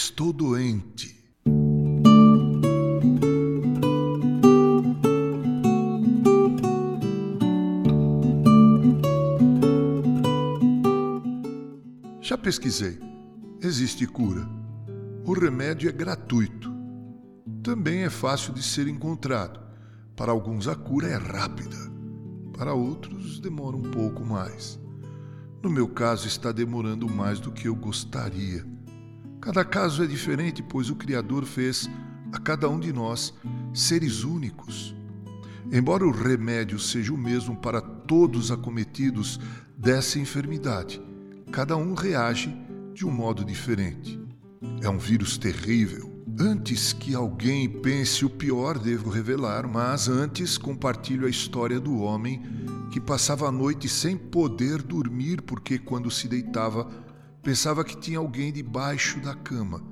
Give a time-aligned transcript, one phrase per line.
[0.00, 1.14] estou doente.
[12.22, 12.98] Já pesquisei.
[13.60, 14.48] Existe cura.
[15.26, 16.72] O remédio é gratuito.
[17.62, 19.60] Também é fácil de ser encontrado.
[20.16, 21.76] Para alguns a cura é rápida.
[22.56, 24.80] Para outros demora um pouco mais.
[25.62, 28.64] No meu caso, está demorando mais do que eu gostaria.
[29.40, 31.88] Cada caso é diferente, pois o Criador fez
[32.30, 33.32] a cada um de nós
[33.72, 34.94] seres únicos.
[35.72, 39.40] Embora o remédio seja o mesmo para todos acometidos
[39.78, 41.00] dessa enfermidade,
[41.50, 42.54] cada um reage
[42.92, 44.20] de um modo diferente.
[44.82, 46.10] É um vírus terrível.
[46.38, 52.42] Antes que alguém pense o pior, devo revelar, mas antes compartilho a história do homem
[52.90, 56.90] que passava a noite sem poder dormir porque, quando se deitava,
[57.42, 59.82] pensava que tinha alguém debaixo da cama.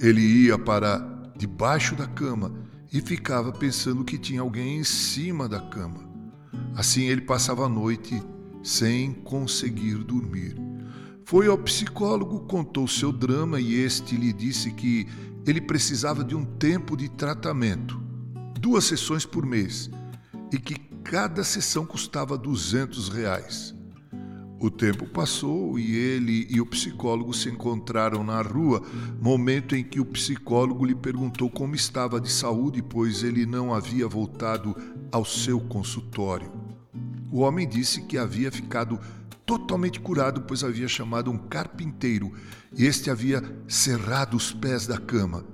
[0.00, 2.52] Ele ia para debaixo da cama
[2.92, 6.08] e ficava pensando que tinha alguém em cima da cama.
[6.74, 8.22] Assim ele passava a noite
[8.62, 10.56] sem conseguir dormir.
[11.24, 15.06] Foi ao psicólogo, contou seu drama e este lhe disse que
[15.46, 18.00] ele precisava de um tempo de tratamento,
[18.58, 19.90] duas sessões por mês,
[20.52, 23.74] e que cada sessão custava 200 reais.
[24.60, 28.82] O tempo passou e ele e o psicólogo se encontraram na rua,
[29.20, 34.08] momento em que o psicólogo lhe perguntou como estava de saúde, pois ele não havia
[34.08, 34.76] voltado
[35.12, 36.50] ao seu consultório.
[37.30, 38.98] O homem disse que havia ficado
[39.46, 42.32] totalmente curado, pois havia chamado um carpinteiro
[42.76, 45.44] e este havia cerrado os pés da cama.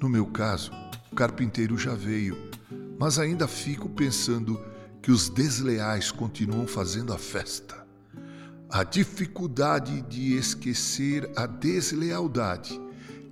[0.00, 0.72] No meu caso,
[1.12, 2.48] o carpinteiro já veio
[2.98, 4.60] mas ainda fico pensando
[5.00, 7.86] que os desleais continuam fazendo a festa.
[8.70, 12.78] A dificuldade de esquecer a deslealdade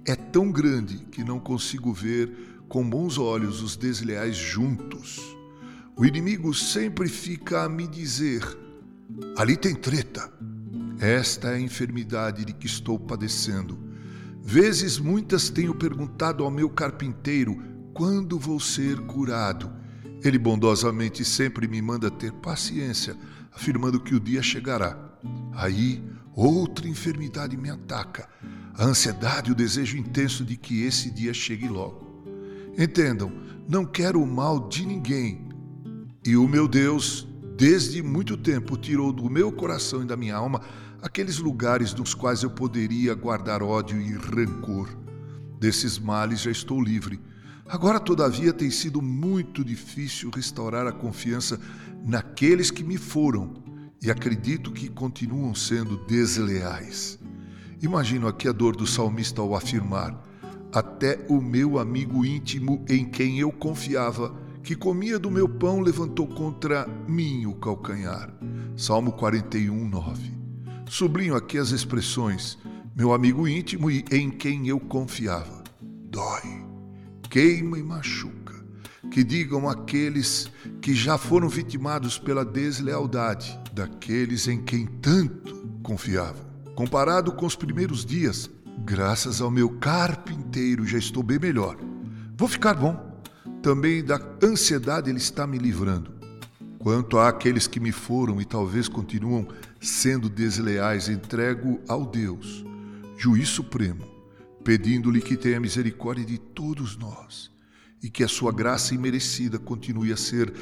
[0.06, 5.20] é tão grande que não consigo ver com bons olhos os desleais juntos.
[5.94, 8.42] O inimigo sempre fica a me dizer:
[9.36, 10.32] ali tem treta.
[10.98, 13.78] Esta é a enfermidade de que estou padecendo.
[14.42, 19.70] Vezes muitas tenho perguntado ao meu carpinteiro quando vou ser curado?
[20.24, 23.14] Ele bondosamente sempre me manda ter paciência,
[23.52, 25.06] afirmando que o dia chegará.
[25.52, 26.02] Aí,
[26.34, 28.28] outra enfermidade me ataca,
[28.74, 32.24] a ansiedade e o desejo intenso de que esse dia chegue logo.
[32.78, 33.32] Entendam,
[33.68, 35.48] não quero o mal de ninguém.
[36.24, 37.26] E o meu Deus,
[37.56, 40.60] desde muito tempo, tirou do meu coração e da minha alma
[41.00, 44.88] aqueles lugares dos quais eu poderia guardar ódio e rancor.
[45.58, 47.20] Desses males já estou livre
[47.68, 51.60] Agora, todavia, tem sido muito difícil restaurar a confiança
[52.04, 53.54] naqueles que me foram
[54.02, 57.18] e acredito que continuam sendo desleais.
[57.82, 60.20] Imagino aqui a dor do salmista ao afirmar:
[60.72, 66.26] Até o meu amigo íntimo em quem eu confiava, que comia do meu pão, levantou
[66.26, 68.32] contra mim o calcanhar.
[68.76, 70.32] Salmo 41, 9.
[70.88, 72.58] Sublinho aqui as expressões:
[72.94, 75.64] meu amigo íntimo e em quem eu confiava.
[75.82, 76.66] Dói
[77.36, 78.55] queima e machuca.
[79.10, 80.50] Que digam aqueles
[80.80, 86.44] que já foram vitimados pela deslealdade daqueles em quem tanto confiavam.
[86.74, 88.50] Comparado com os primeiros dias,
[88.84, 91.76] graças ao meu carpinteiro já estou bem melhor.
[92.36, 93.20] Vou ficar bom.
[93.62, 96.14] Também da ansiedade ele está me livrando.
[96.78, 99.48] Quanto àqueles que me foram e talvez continuam
[99.80, 102.64] sendo desleais, entrego ao Deus,
[103.16, 104.04] juiz supremo,
[104.62, 107.55] pedindo-lhe que tenha misericórdia de todos nós
[108.02, 110.52] e que a sua graça imerecida continue a ser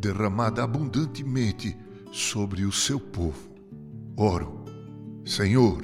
[0.00, 1.76] derramada abundantemente
[2.12, 3.52] sobre o seu povo.
[4.16, 4.64] Oro,
[5.24, 5.82] Senhor,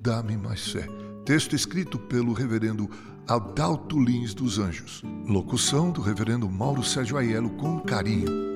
[0.00, 0.86] dá-me mais fé.
[1.24, 2.88] Texto escrito pelo reverendo
[3.26, 5.02] Adalto Lins dos Anjos.
[5.26, 8.49] Locução do reverendo Mauro Sérgio Aiello com carinho.